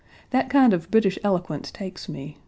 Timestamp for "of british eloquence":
0.73-1.69